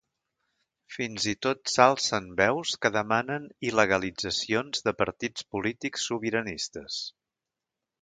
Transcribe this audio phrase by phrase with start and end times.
[0.93, 7.03] Fins i tot s’alcen veus que demanen il·legalitzacions de partits polítics sobiranistes.